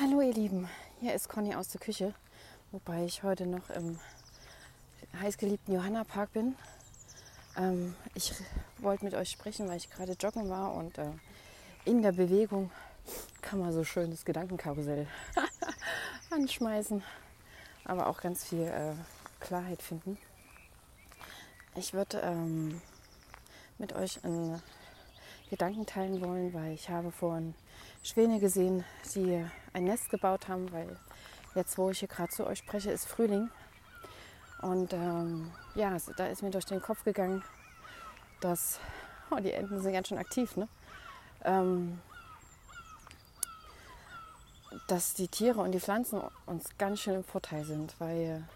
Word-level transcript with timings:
Hallo 0.00 0.20
ihr 0.20 0.32
Lieben, 0.32 0.68
hier 1.00 1.12
ist 1.12 1.28
Conny 1.28 1.56
aus 1.56 1.70
der 1.70 1.80
Küche, 1.80 2.14
wobei 2.70 3.04
ich 3.04 3.24
heute 3.24 3.46
noch 3.46 3.68
im 3.70 3.98
heißgeliebten 5.20 5.74
Johanna 5.74 6.04
Park 6.04 6.34
bin. 6.34 6.54
Ähm, 7.56 7.96
ich 8.14 8.32
wollte 8.78 9.04
mit 9.04 9.14
euch 9.14 9.28
sprechen, 9.28 9.68
weil 9.68 9.78
ich 9.78 9.90
gerade 9.90 10.12
joggen 10.12 10.48
war 10.48 10.72
und 10.74 10.98
äh, 10.98 11.10
in 11.84 12.00
der 12.00 12.12
Bewegung 12.12 12.70
kann 13.42 13.58
man 13.58 13.72
so 13.72 13.82
schön 13.82 14.12
das 14.12 14.24
Gedankenkarussell 14.24 15.08
anschmeißen, 16.30 17.02
aber 17.84 18.06
auch 18.06 18.20
ganz 18.20 18.44
viel 18.44 18.68
äh, 18.68 18.94
Klarheit 19.40 19.82
finden. 19.82 20.16
Ich 21.74 21.92
würde 21.92 22.20
ähm, 22.20 22.80
mit 23.78 23.94
euch 23.94 24.24
einen 24.24 24.62
Gedanken 25.50 25.86
teilen 25.86 26.20
wollen, 26.20 26.54
weil 26.54 26.72
ich 26.72 26.88
habe 26.88 27.10
vorhin 27.10 27.54
Schwäne 28.02 28.38
gesehen, 28.38 28.84
die 29.14 29.44
ein 29.78 29.84
Nest 29.84 30.10
gebaut 30.10 30.48
haben, 30.48 30.70
weil 30.72 30.96
jetzt, 31.54 31.78
wo 31.78 31.90
ich 31.90 32.00
hier 32.00 32.08
gerade 32.08 32.30
zu 32.30 32.46
euch 32.46 32.58
spreche, 32.58 32.90
ist 32.90 33.06
Frühling. 33.06 33.50
Und 34.60 34.92
ähm, 34.92 35.50
ja, 35.74 35.96
da 36.16 36.26
ist 36.26 36.42
mir 36.42 36.50
durch 36.50 36.66
den 36.66 36.82
Kopf 36.82 37.04
gegangen, 37.04 37.44
dass 38.40 38.80
oh, 39.30 39.36
die 39.36 39.52
Enten 39.52 39.80
sind 39.80 39.92
ganz 39.92 40.08
schön 40.08 40.18
aktiv, 40.18 40.56
ne? 40.56 40.68
Ähm, 41.44 42.00
dass 44.86 45.14
die 45.14 45.28
Tiere 45.28 45.60
und 45.60 45.72
die 45.72 45.80
Pflanzen 45.80 46.20
uns 46.46 46.76
ganz 46.78 47.00
schön 47.00 47.14
im 47.14 47.24
Vorteil 47.24 47.64
sind, 47.64 47.94
weil 47.98 48.46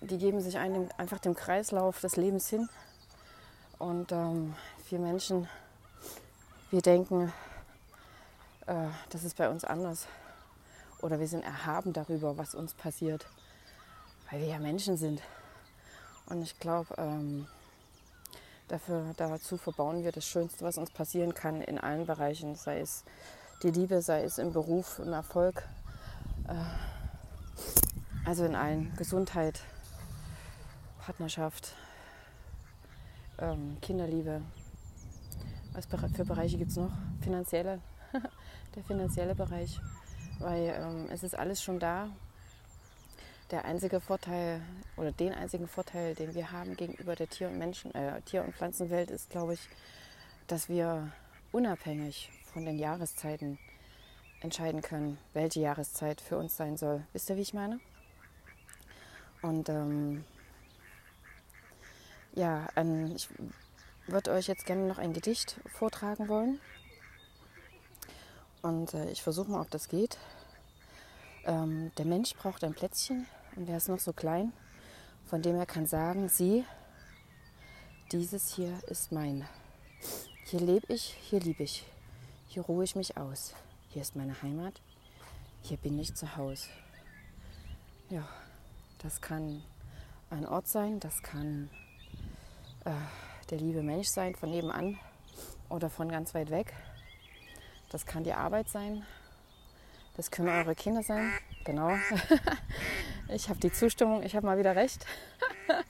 die 0.00 0.18
geben 0.18 0.40
sich 0.40 0.58
einem, 0.58 0.88
einfach 0.98 1.18
dem 1.18 1.34
Kreislauf 1.34 2.00
des 2.00 2.16
Lebens 2.16 2.48
hin. 2.48 2.68
Und 3.78 4.12
ähm, 4.12 4.54
wir 4.90 4.98
Menschen, 4.98 5.48
wir 6.70 6.82
denken, 6.82 7.32
äh, 8.66 8.88
das 9.10 9.24
ist 9.24 9.36
bei 9.36 9.48
uns 9.48 9.64
anders. 9.64 10.06
Oder 11.00 11.18
wir 11.18 11.26
sind 11.26 11.42
erhaben 11.42 11.92
darüber, 11.92 12.38
was 12.38 12.54
uns 12.54 12.74
passiert, 12.74 13.26
weil 14.30 14.40
wir 14.40 14.48
ja 14.48 14.58
Menschen 14.58 14.96
sind. 14.96 15.20
Und 16.26 16.42
ich 16.42 16.58
glaube, 16.58 16.94
ähm, 16.96 17.46
dazu 18.68 19.56
verbauen 19.56 20.04
wir 20.04 20.12
das 20.12 20.24
Schönste, 20.24 20.64
was 20.64 20.78
uns 20.78 20.90
passieren 20.90 21.34
kann 21.34 21.60
in 21.60 21.78
allen 21.78 22.06
Bereichen, 22.06 22.54
sei 22.54 22.80
es 22.80 23.04
die 23.62 23.70
Liebe, 23.70 24.00
sei 24.00 24.22
es 24.22 24.38
im 24.38 24.52
Beruf, 24.52 24.98
im 24.98 25.12
Erfolg, 25.12 25.62
äh, 26.48 26.54
also 28.24 28.44
in 28.44 28.54
allen, 28.54 28.94
Gesundheit, 28.96 29.60
Partnerschaft, 31.04 31.74
ähm, 33.38 33.76
Kinderliebe. 33.82 34.40
Was 35.72 35.86
für 35.86 36.24
Bereiche 36.24 36.58
gibt 36.58 36.70
es 36.70 36.76
noch? 36.76 36.92
Finanzielle, 37.20 37.80
der 38.74 38.84
finanzielle 38.84 39.34
Bereich, 39.34 39.80
weil 40.38 40.74
ähm, 40.76 41.08
es 41.10 41.22
ist 41.22 41.38
alles 41.38 41.62
schon 41.62 41.78
da. 41.78 42.08
Der 43.50 43.64
einzige 43.66 44.00
Vorteil 44.00 44.62
oder 44.96 45.12
den 45.12 45.34
einzigen 45.34 45.68
Vorteil, 45.68 46.14
den 46.14 46.34
wir 46.34 46.52
haben 46.52 46.74
gegenüber 46.76 47.14
der 47.14 47.28
Tier- 47.28 47.48
und 47.48 47.58
Menschen, 47.58 47.94
äh, 47.94 48.22
Tier- 48.22 48.44
und 48.44 48.54
Pflanzenwelt, 48.54 49.10
ist, 49.10 49.28
glaube 49.28 49.54
ich, 49.54 49.68
dass 50.46 50.68
wir 50.68 51.12
unabhängig 51.52 52.30
von 52.52 52.64
den 52.64 52.78
Jahreszeiten 52.78 53.58
entscheiden 54.40 54.80
können, 54.80 55.18
welche 55.34 55.60
Jahreszeit 55.60 56.20
für 56.20 56.38
uns 56.38 56.56
sein 56.56 56.76
soll. 56.76 57.04
Wisst 57.12 57.30
ihr, 57.30 57.36
wie 57.36 57.42
ich 57.42 57.54
meine? 57.54 57.78
Und 59.42 59.68
ähm, 59.68 60.24
ja, 62.34 62.68
ähm, 62.76 63.12
ich 63.14 63.28
würde 64.06 64.32
euch 64.32 64.46
jetzt 64.46 64.66
gerne 64.66 64.86
noch 64.86 64.98
ein 64.98 65.12
Gedicht 65.12 65.60
vortragen 65.66 66.28
wollen. 66.28 66.60
Und 68.62 68.94
äh, 68.94 69.10
ich 69.10 69.22
versuche 69.22 69.50
mal, 69.50 69.60
ob 69.60 69.70
das 69.70 69.88
geht. 69.88 70.16
Ähm, 71.44 71.90
der 71.98 72.04
Mensch 72.04 72.34
braucht 72.34 72.62
ein 72.62 72.74
Plätzchen 72.74 73.26
und 73.56 73.66
der 73.66 73.76
ist 73.76 73.88
noch 73.88 73.98
so 73.98 74.12
klein, 74.12 74.52
von 75.26 75.42
dem 75.42 75.56
er 75.56 75.66
kann 75.66 75.86
sagen, 75.86 76.28
sieh, 76.28 76.64
dieses 78.12 78.54
hier 78.54 78.78
ist 78.86 79.10
mein. 79.10 79.48
Hier 80.44 80.60
lebe 80.60 80.92
ich, 80.92 81.16
hier 81.22 81.40
liebe 81.40 81.64
ich, 81.64 81.84
hier 82.48 82.62
ruhe 82.62 82.84
ich 82.84 82.94
mich 82.94 83.16
aus. 83.16 83.54
Hier 83.88 84.02
ist 84.02 84.14
meine 84.16 84.40
Heimat, 84.42 84.80
hier 85.62 85.76
bin 85.76 85.98
ich 85.98 86.14
zu 86.14 86.36
Hause. 86.36 86.68
Ja, 88.08 88.26
das 88.98 89.20
kann 89.20 89.62
ein 90.30 90.46
Ort 90.46 90.68
sein, 90.68 91.00
das 91.00 91.22
kann 91.22 91.68
äh, 92.84 92.92
der 93.50 93.58
liebe 93.58 93.82
Mensch 93.82 94.08
sein 94.08 94.34
von 94.34 94.50
nebenan 94.50 94.98
oder 95.68 95.90
von 95.90 96.08
ganz 96.08 96.34
weit 96.34 96.50
weg. 96.50 96.72
Das 97.92 98.06
kann 98.06 98.24
die 98.24 98.32
Arbeit 98.32 98.70
sein. 98.70 99.04
Das 100.16 100.30
können 100.30 100.48
eure 100.48 100.74
Kinder 100.74 101.02
sein. 101.02 101.30
Genau. 101.64 101.92
ich 103.28 103.50
habe 103.50 103.60
die 103.60 103.70
Zustimmung, 103.70 104.22
ich 104.22 104.34
habe 104.34 104.46
mal 104.46 104.58
wieder 104.58 104.74
recht. 104.74 105.04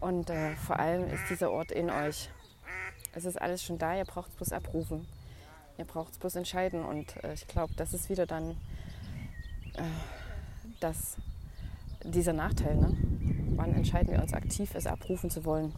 Und 0.00 0.30
äh, 0.30 0.54
vor 0.54 0.78
allem 0.78 1.10
ist 1.10 1.28
dieser 1.28 1.50
Ort 1.50 1.72
in 1.72 1.90
euch. 1.90 2.30
Es 3.12 3.24
ist 3.24 3.40
alles 3.40 3.62
schon 3.62 3.76
da, 3.76 3.96
ihr 3.96 4.04
braucht 4.04 4.30
es 4.30 4.36
bloß 4.36 4.52
abrufen. 4.52 5.06
Ihr 5.78 5.84
braucht 5.84 6.12
es 6.12 6.18
bloß 6.18 6.36
entscheiden. 6.36 6.84
Und 6.84 7.22
äh, 7.24 7.34
ich 7.34 7.48
glaube, 7.48 7.74
das 7.76 7.92
ist 7.92 8.08
wieder 8.08 8.26
dann 8.26 8.52
äh, 9.74 9.82
das, 10.78 11.16
dieser 12.04 12.32
Nachteil. 12.32 12.76
Ne? 12.76 12.96
Wann 13.56 13.74
entscheiden 13.74 14.12
wir 14.12 14.22
uns 14.22 14.32
aktiv, 14.32 14.74
es 14.74 14.86
abrufen 14.86 15.28
zu 15.28 15.44
wollen? 15.44 15.74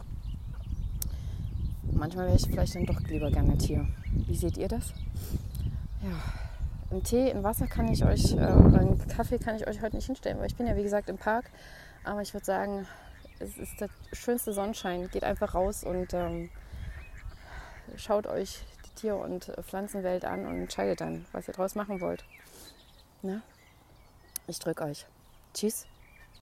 Manchmal 2.03 2.25
wäre 2.25 2.35
ich 2.35 2.45
vielleicht 2.45 2.75
dann 2.75 2.85
doch 2.85 2.99
lieber 2.99 3.31
gerne 3.31 3.57
Tier. 3.57 3.87
Wie 4.27 4.35
seht 4.35 4.57
ihr 4.57 4.67
das? 4.67 4.93
Ja, 6.01 6.21
einen 6.91 7.01
Tee, 7.01 7.31
ein 7.31 7.45
Wasser 7.45 7.65
kann 7.65 7.87
ich 7.87 8.03
euch, 8.03 8.33
äh, 8.33 8.35
oder 8.35 8.79
einen 8.79 9.07
Kaffee 9.07 9.37
kann 9.37 9.55
ich 9.55 9.65
euch 9.65 9.81
heute 9.81 9.95
nicht 9.95 10.07
hinstellen, 10.07 10.37
weil 10.37 10.47
ich 10.47 10.55
bin 10.57 10.67
ja 10.67 10.75
wie 10.75 10.83
gesagt 10.83 11.07
im 11.07 11.17
Park. 11.17 11.49
Aber 12.03 12.21
ich 12.21 12.33
würde 12.33 12.45
sagen, 12.45 12.85
es 13.39 13.57
ist 13.57 13.79
der 13.79 13.87
schönste 14.11 14.51
Sonnenschein. 14.51 15.09
Geht 15.11 15.23
einfach 15.23 15.55
raus 15.55 15.85
und 15.85 16.13
ähm, 16.13 16.49
schaut 17.95 18.27
euch 18.27 18.59
die 18.85 18.99
Tier- 18.99 19.15
und 19.15 19.53
Pflanzenwelt 19.61 20.25
an 20.25 20.45
und 20.45 20.59
entscheidet 20.59 20.99
dann, 20.99 21.25
was 21.31 21.47
ihr 21.47 21.53
draus 21.53 21.73
machen 21.73 22.01
wollt. 22.01 22.25
Na? 23.21 23.41
Ich 24.47 24.59
drücke 24.59 24.83
euch. 24.83 25.05
Tschüss. 25.53 25.87